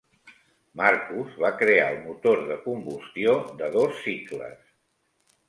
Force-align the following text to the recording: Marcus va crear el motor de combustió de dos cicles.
Marcus 0.79 1.35
va 1.43 1.51
crear 1.59 1.83
el 1.97 1.99
motor 2.07 2.41
de 2.53 2.57
combustió 2.65 3.37
de 3.61 3.71
dos 3.79 4.03
cicles. 4.09 4.59